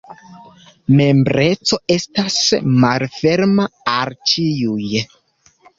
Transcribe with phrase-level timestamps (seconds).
[1.01, 2.39] Membreco estas
[2.87, 4.95] malferma al ĉiuj.